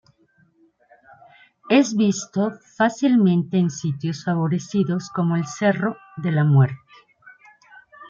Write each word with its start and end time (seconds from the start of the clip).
Es 1.69 1.95
visto 1.95 2.53
fácilmente 2.75 3.59
en 3.59 3.69
sitios 3.69 4.23
favorecidos 4.23 5.11
como 5.11 5.35
el 5.35 5.45
cerro 5.45 5.95
de 6.17 6.31
la 6.31 6.43
Muerte. 6.43 6.75